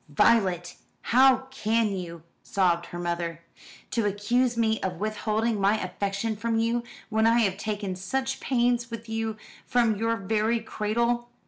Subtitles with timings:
[0.09, 0.77] "Violet,
[1.13, 3.41] how can you?" sobbed her mother.
[3.91, 8.89] "To accuse me of withholding my affection from you, when I have taken such pains
[8.89, 9.37] with you
[9.67, 11.29] from your very cradle!